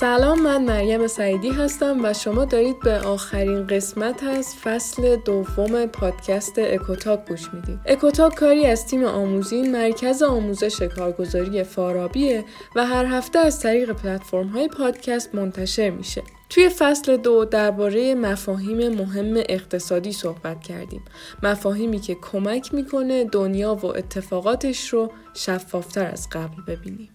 [0.00, 6.58] سلام من مریم سعیدی هستم و شما دارید به آخرین قسمت از فصل دوم پادکست
[6.58, 7.78] اکوتاک گوش می‌دید.
[7.86, 12.44] اکوتاک کاری از تیم آموزین مرکز آموزش کارگزاری فارابیه
[12.76, 16.22] و هر هفته از طریق پلتفرم های پادکست منتشر میشه.
[16.50, 21.02] توی فصل دو درباره مفاهیم مهم اقتصادی صحبت کردیم.
[21.42, 27.08] مفاهیمی که کمک می‌کنه دنیا و اتفاقاتش رو شفافتر از قبل ببینیم.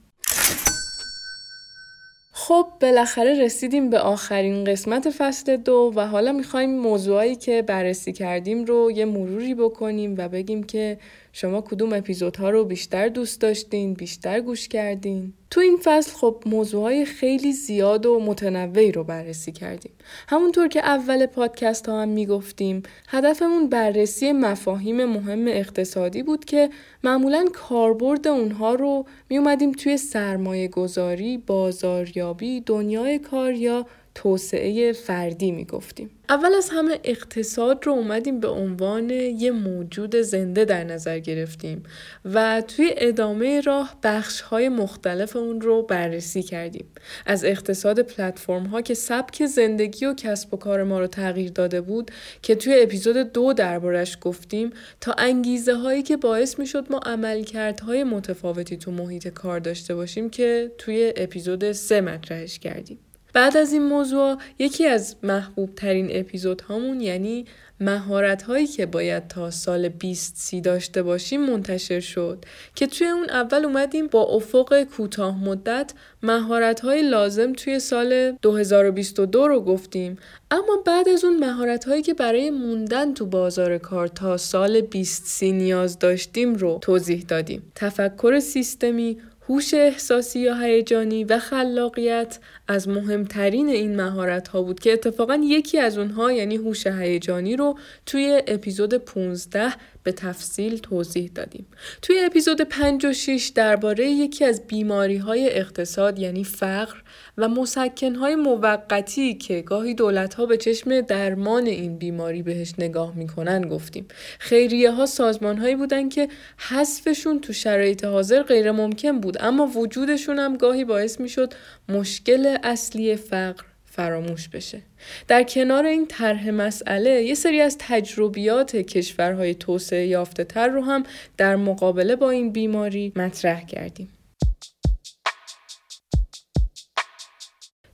[2.48, 8.66] خب بالاخره رسیدیم به آخرین قسمت فصل دو و حالا می‌خوایم موضوعایی که بررسی کردیم
[8.66, 10.98] رو یه مروری بکنیم و بگیم که
[11.38, 17.05] شما کدوم اپیزودها رو بیشتر دوست داشتین بیشتر گوش کردین؟ تو این فصل خب موضوعهای
[17.05, 19.91] خیلی زیاد و متنوعی رو بررسی کردیم.
[20.27, 26.70] همونطور که اول پادکست ها هم می‌گفتیم هدفمون بررسی مفاهیم مهم اقتصادی بود که
[27.04, 33.85] معمولا کاربرد اونها رو میومدیم توی سرمایه گذاری، بازاریابی، دنیای کار یا
[34.16, 36.10] توسعه فردی می‌گفتیم.
[36.30, 41.84] اول از همه اقتصاد رو اومدیم به عنوان یه موجود زنده در نظر گرفتیم
[42.26, 46.86] و توی ادامه راه بخش های مختلف اون رو بررسی کردیم.
[47.26, 51.82] از اقتصاد پلتفرم ها که سبک زندگی و کسب و کار ما رو تغییر داده
[51.82, 54.70] بود که توی اپیزود دو دربارش گفتیم
[55.02, 60.30] تا انگیزه هایی که باعث می شد ما عملکردهای متفاوتی تو محیط کار داشته باشیم
[60.30, 62.99] که توی اپیزود سه مطرحش کردیم.
[63.35, 67.45] بعد از این موضوع یکی از محبوب ترین اپیزود هامون یعنی
[67.79, 72.45] مهارت هایی که باید تا سال 20 سی داشته باشیم منتشر شد
[72.75, 79.47] که توی اون اول اومدیم با افق کوتاه مدت مهارت های لازم توی سال 2022
[79.47, 80.17] رو گفتیم.
[80.51, 85.25] اما بعد از اون مهارت هایی که برای موندن تو بازار کار تا سال 20
[85.25, 87.72] سی نیاز داشتیم رو توضیح دادیم.
[87.75, 89.18] تفکر سیستمی
[89.50, 95.79] هوش احساسی یا هیجانی و خلاقیت از مهمترین این مهارت ها بود که اتفاقا یکی
[95.79, 99.73] از اونها یعنی هوش هیجانی رو توی اپیزود 15
[100.06, 101.66] به تفصیل توضیح دادیم.
[102.02, 106.96] توی اپیزود 5 و 6 درباره یکی از بیماری های اقتصاد یعنی فقر
[107.38, 113.16] و مسکن های موقتی که گاهی دولت ها به چشم درمان این بیماری بهش نگاه
[113.16, 114.08] می‌کنن گفتیم.
[114.40, 116.28] خیریه ها سازمان هایی بودن که
[116.58, 121.54] حذفشون تو شرایط حاضر غیر ممکن بود اما وجودشون هم گاهی باعث می‌شد
[121.90, 123.64] مشکل اصلی فقر
[123.95, 124.81] فراموش بشه.
[125.28, 131.03] در کنار این طرح مسئله یه سری از تجربیات کشورهای توسعه یافته تر رو هم
[131.38, 134.09] در مقابله با این بیماری مطرح کردیم.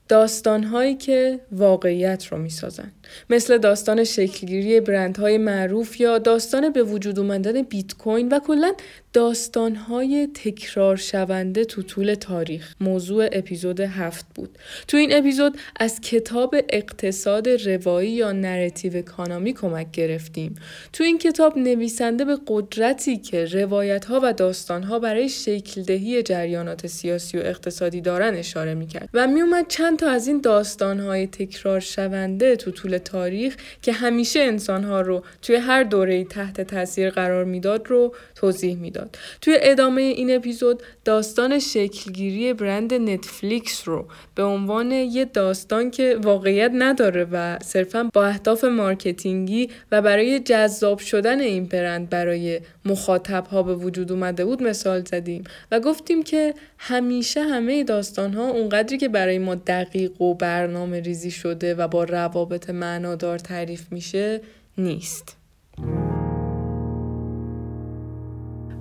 [0.07, 2.91] داستانهایی که واقعیت رو می‌سازن
[3.29, 8.73] مثل داستان شکلگیری برندهای معروف یا داستان به وجود اومدن بیت کوین و کلا
[9.13, 12.73] داستانهای تکرار شونده تو طول تاریخ.
[12.79, 14.57] موضوع اپیزود هفت بود.
[14.87, 20.55] تو این اپیزود از کتاب اقتصاد روایی یا narrative economy کمک گرفتیم.
[20.93, 26.23] تو این کتاب نویسنده به قدرتی که روایت ها و داستان ها برای شکل دهی
[26.23, 29.09] جریانات سیاسی و اقتصادی دارن اشاره می‌کرد.
[29.13, 34.39] و میومد چند تا از این داستان های تکرار شونده تو طول تاریخ که همیشه
[34.39, 39.17] انسان ها رو توی هر دوره تحت تاثیر قرار می‌داد رو توضیح می‌داد.
[39.41, 46.71] توی ادامه این اپیزود داستان شکلگیری برند نتفلیکس رو به عنوان یه داستان که واقعیت
[46.73, 53.45] نداره و صرفا با اهداف marketing ی و برای جذاب شدن این برند برای مخاطب
[53.45, 56.53] ها به وجود اومده بود مثال زدیم و گفتیم که
[56.83, 62.03] همیشه همه داستان ها اونقدری که برای ما دقیق و برنامه ریزی شده و با
[62.03, 64.41] روابط معنادار تعریف میشه
[64.77, 65.37] نیست.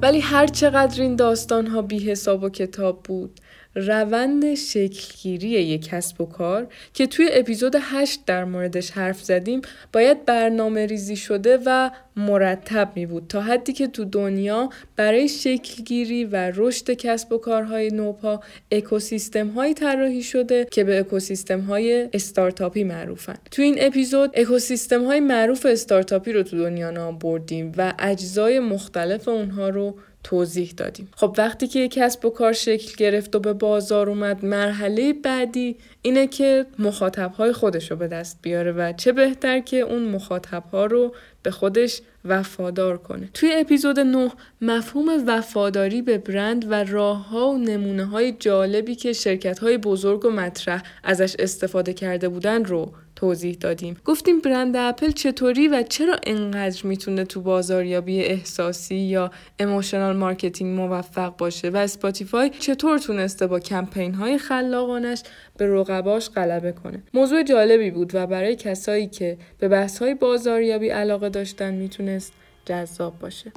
[0.03, 3.41] ولی هر چقدر این داستان ها بی حساب و کتاب بود
[3.75, 9.62] روند شکلگیری یک کسب و کار که توی اپیزود 8 در موردش حرف زدیم
[9.93, 16.25] باید برنامه ریزی شده و مرتب می بود تا حدی که تو دنیا برای شکلگیری
[16.25, 18.40] و رشد کسب و کارهای نوپا
[18.70, 23.37] اکوسیستم هایی طراحی شده که به اکوسیستم های استارتاپی معروفن.
[23.50, 29.28] تو این اپیزود اکوسیستم های معروف استارتاپی رو تو دنیا نام بردیم و اجزای مختلف
[29.28, 31.08] اونها رو توضیح دادیم.
[31.17, 35.76] خب وقتی که یک کسب و کار شکل گرفت و به بازار اومد مرحله بعدی
[36.02, 41.14] اینه که مخاطبهای خودش رو به دست بیاره و چه بهتر که اون مخاطبها رو
[41.43, 43.28] به خودش وفادار کنه.
[43.34, 44.31] توی اپیزود 9
[44.61, 50.25] مفهوم وفاداری به برند و راه ها و نمونه های جالبی که شرکت های بزرگ
[50.25, 53.96] و مطرح ازش استفاده کرده بودن رو توضیح دادیم.
[54.05, 61.37] گفتیم برند اپل چطوری و چرا انقدر می‌تونه تو بازاریابی احساسی یا emotional marketing موفق
[61.37, 65.22] باشه و اسپاتیفای چطور تونسته با کمپین های خلاقانش
[65.56, 70.88] به رقباش غلبه کنه؟ موضوع جالبی بود و برای کسایی که به بحث های بازاریابی
[70.88, 72.32] علاقه داشتن می‌تونست
[72.64, 73.52] جذاب باشه.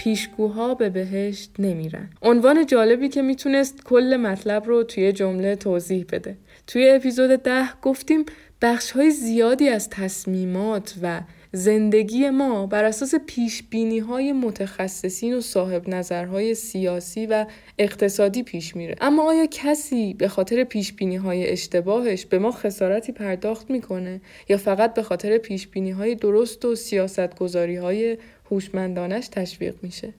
[0.00, 2.10] پیشگوها به بهشت نمیرن.
[2.22, 6.36] عنوان جالبی که می‌تونست کل مطلب رو توی جمله توضیح بده.
[6.66, 8.24] توی اپیزود ده گفتیم
[8.62, 11.20] بخش های زیادی از تصمیمات و
[11.52, 17.46] زندگی ما بر اساس پیش بینی های متخصصین و صاحب نظرهای سیاسی و
[17.78, 18.96] اقتصادی پیش میره.
[19.00, 24.56] اما آیا کسی به خاطر پیش بینی های اشتباهش به ما خسارتی پرداخت می‌کنه یا
[24.56, 28.18] فقط به خاطر پیش بینی های درست و سیاست گذاری های
[28.50, 30.14] هوشمندانش تشویق میشه؟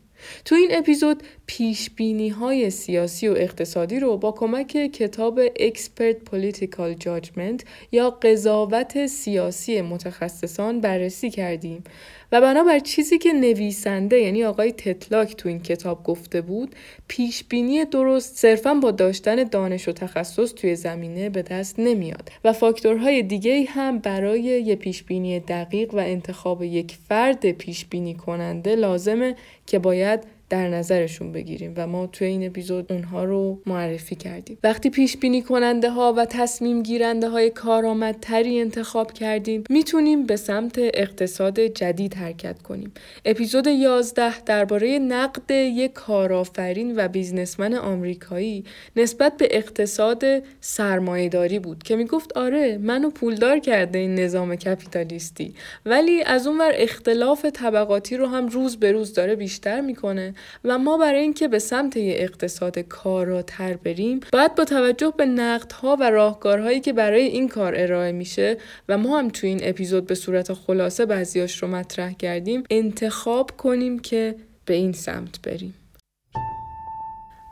[0.45, 7.03] تو این اپیزود پیش بینی های سیاسی و اقتصادی رو با کمک کتاب Expert Political
[7.06, 11.83] Judgment یا قضاوت سیاسی متخصصان بررسی کردیم.
[12.31, 16.75] و بنابر چیزی که نویسنده یعنی آقای تتلاک تو این کتاب گفته بود
[17.07, 22.31] پیش بینی درست صرفا با داشتن دانش و تخصص توی زمینه به دست نمیاد.
[22.44, 28.13] و فاکتورهای دیگه هم برای یه پیش بینی دقیق و انتخاب یک فرد پیش بینی
[28.13, 29.36] کننده لازمه
[29.66, 34.57] که باید در نظرشون بگیریم و ما توی این اپیزود اونها رو معرفی کردیم.
[34.63, 40.75] وقتی پیش بینی کننده ها و تصمیم گیرنده های کارآمدتری انتخاب کردیم می‌تونیم به سمت
[40.77, 42.92] اقتصاد جدید حرکت کنیم.
[43.25, 48.65] اپیزود 11 درباره نقد یک کارآفرین و بیزنسمن آمریکایی
[48.95, 50.24] نسبت به اقتصاد
[50.62, 55.53] سرمایهداری بود که می‌گفت آره منو پولدار کرده این نظام کپیتالیستی.
[55.86, 60.33] ولی از اونور اختلاف طبقاتی رو هم روز به روز داره بیشتر می‌کنه
[60.63, 66.09] و ما برای اینکه به سمت اقتصاد کاراتر بریم باید با توجه به نقدها و
[66.09, 68.57] راهکارهایی که برای این کار ارائه میشه
[68.89, 73.99] و ما هم تو این اپیزود به صورت خلاصه بعضیاش رو مطرح کردیم انتخاب کنیم
[73.99, 74.35] که
[74.65, 75.73] به این سمت بریم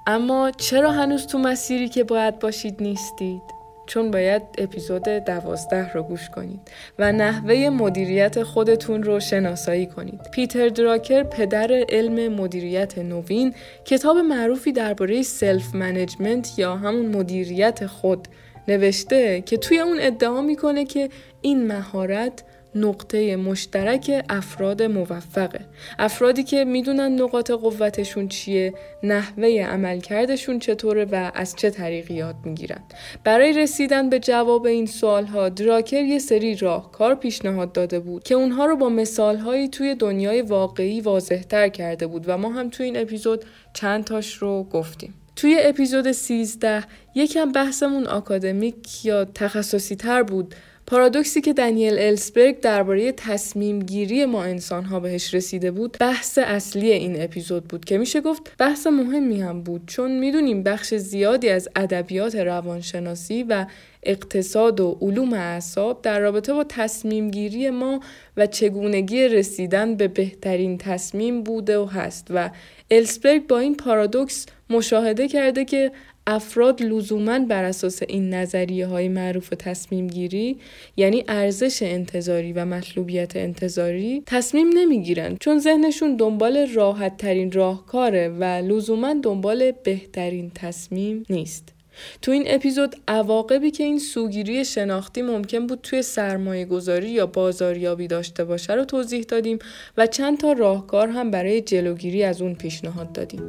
[0.08, 3.59] اما چرا هنوز تو مسیری که باید باشید نیستید؟
[3.90, 6.60] چون باید اپیزود دوازده رو گوش کنید
[7.00, 10.22] و نحوه مدیریت خودتون رو شناسایی کنید.
[10.32, 13.54] پیتر دراکر پدر علم مدیریت نوین
[13.86, 18.28] کتاب معروفی درباره self management یا همون مدیریت خود
[18.68, 21.10] نوشته که توی اون ادعا می‌کنه که
[21.42, 22.44] این مهارت
[22.76, 25.60] نقطه مشترک افراد موفقه.
[26.00, 28.74] افرادی که می‌دونن نقاط قوتشون چیه
[29.04, 32.84] نحوه عملکردشون چطوره و از چه طریقی یاد می‌گیرن.
[33.24, 38.36] برای رسیدن به جواب این سوال ها دراکر یه سری راهکار پیشنهاد داده بود که
[38.36, 42.86] اونها رو با مثال هایی توی دنیای واقعی واضحتر کرده بود و ما هم توی
[42.86, 45.14] این اپیزود چند تاش رو گفتیم.
[45.36, 46.84] توی اپیزود 13
[47.16, 50.56] یکم بحثمون آکادمیک یا تخصصی تر بود.
[50.90, 56.92] پارادوکسی که دنیل السبرگ درباره تصمیم گیری ما انسان ها بهش رسیده بود بحث اصلی
[56.92, 61.70] این اپیزود بود که میشه گفت بحث مهمی هم بود چون می‌دونیم بخش زیادی از
[61.76, 63.66] ادبیات روانشناسی و
[64.04, 68.00] اقتصاد و علوم اعصاب در رابطه با تصمیم گیری ما
[68.38, 72.50] و چگونگی رسیدن به بهترین تصمیم بوده و هست و
[72.92, 75.92] السبرگ با این پارادوکس مشاهده کرده که
[76.30, 80.58] افراد لزوما بر اساس این نظریه های معروف تصمیم گیری
[80.98, 88.44] یعنی ارزش انتظاری و مطلوبیت انتظاری تصمیم نمی‌گیرن چون ذهنشون دنبال راحت ترین راهکاره و
[88.44, 91.74] لزوما دنبال بهترین تصمیم نیست.
[92.22, 98.08] تو این اپیزود عواقبی که این سوگیری شناختی ممکن بود توی سرمایه گذاری یا بازاریابی
[98.08, 99.60] داشته باشه رو توضیح دادیم
[99.98, 103.42] و چند تا راهکار هم برای جلوگیری از اون پیشنهاد دادیم.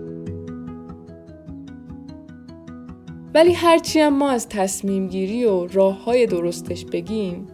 [3.34, 7.46] ولی هرچی هم ما از تصمیم گیری و راه های درستش بگیم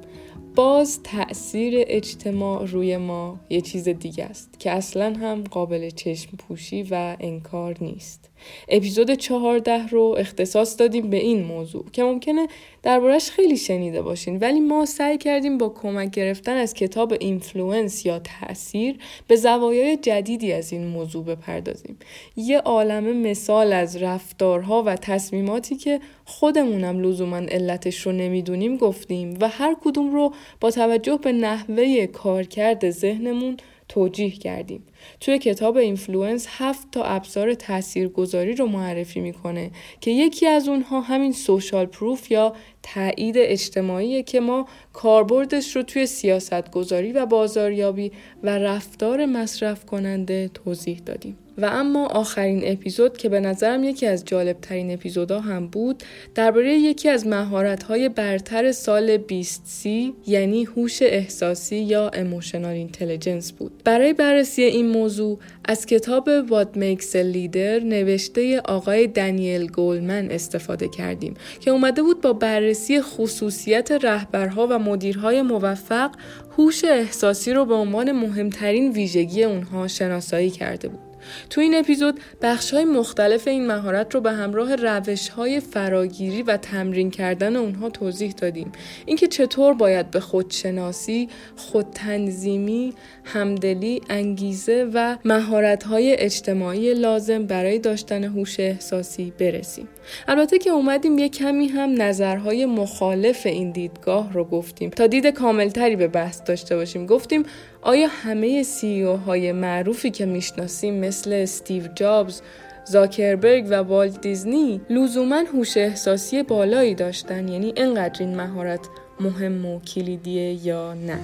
[0.54, 6.82] باز تأثیر اجتماع روی ما یه چیز دیگه است که اصلا هم قابل چشم پوشی
[6.90, 8.30] و انکار نیست.
[8.68, 12.48] اپیزود چهارده رو اختصاص دادیم به این موضوع که ممکنه
[12.82, 18.18] دربارش خیلی شنیده باشین ولی ما سعی کردیم با کمک گرفتن از کتاب Influence یا
[18.18, 21.98] تاثیر به زوایای جدیدی از این موضوع بپردازیم
[22.36, 29.48] یه عالمه مثال از رفتارها و تصمیماتی که خودمونم لزوما علتش رو نمی‌دونیم گفتیم و
[29.48, 33.56] هر کدوم رو با توجه به نحوه کارکرد ذهنمون
[33.88, 34.82] توجیه کردیم.
[35.20, 41.32] توی کتاب Influence هفت تا ابزار تاثیرگذاری رو معرفی می‌کنه که یکی از اونها همین
[41.32, 48.12] social proof یا تایید اجتماعی که ما کاربردش رو توی سیاست گذاری و بازاریابی
[48.42, 51.38] و رفتار مصرف کننده توضیح دادیم.
[51.58, 56.02] و اما آخرین اپیزود که به نظرم یکی از جالب ترین اپیزودها هم بود
[56.34, 59.86] درباره یکی از مهارت های برتر سال 20
[60.26, 63.72] یعنی هوش احساسی یا emotional intelligence بود.
[63.84, 70.88] برای بررسی این موضوع از کتاب What Makes a Leader نوشته آقای دنیل گولمن استفاده
[70.88, 76.10] کردیم که اومده بود با بررسی خصوصیت رهبرها و مدیرهای موفق
[76.58, 81.15] هوش احساسی رو به عنوان مهمترین ویژگی اونها شناسایی کرده بود.
[81.50, 86.56] تو این اپیزود بخش های مختلف این مهارت رو به همراه روش های فراگیری و
[86.56, 88.72] تمرین کردن اونها توضیح دادیم.
[89.06, 98.24] اینکه چطور باید به خودشناسی، خودتنظیمی، همدلی، انگیزه و مهارت های اجتماعی لازم برای داشتن
[98.24, 99.88] هوش احساسی برسیم.
[100.28, 104.90] البته که اومدیم یه کمی هم نظرهای مخالف این دیدگاه رو گفتیم.
[104.90, 107.06] تا دید کاملتری به بحث داشته باشیم.
[107.06, 107.42] گفتیم
[107.86, 112.42] آیا همه سی او های معروفی که می‌شناسیم مثل استیو جابز
[112.84, 118.80] زاکربرگ و والت دیزنی لزوما هوش احساسی بالایی داشتن؟ یعنی انقدر این مهارت
[119.20, 121.18] مهم و کلیدیه یا نه؟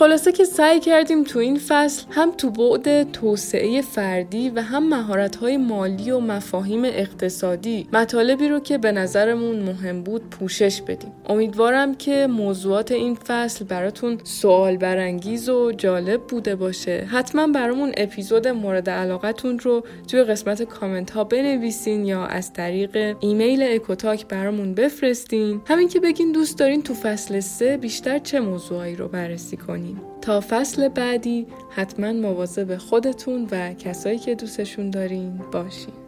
[0.00, 5.56] خلاصه که سعی کردیم تو این فصل هم تو بعد توسعه فردی و هم مهارت‌های
[5.56, 11.12] مالی و مفاهیم اقتصادی مطالبی رو که به نظرمون مهم بود پوشش بدیم.
[11.28, 17.08] امیدوارم که موضوعات این فصل براتون سوال برانگیز و جالب بوده باشه.
[17.10, 23.62] حتما برامون اپیزود مورد علاقتون رو توی قسمت کامنت ها بنویسین یا از طریق ایمیل
[23.62, 25.60] اکوتاک برامون بفرستین.
[25.66, 29.56] همین که بگین دوست دارین تو فصل سه بیشتر چه موضوعایی رو بررسی
[29.94, 30.20] کنین.
[30.20, 35.99] تا فصل بعدی حتما مواظب خودتون و کسایی که دوستشون دارین باشین